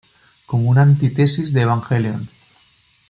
[0.47, 2.27] Como una antítesis de "Evangelion"".